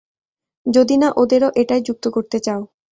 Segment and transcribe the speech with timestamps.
[0.65, 2.61] যদি না ওদেরও এটায় যুক্ত করতে চাও।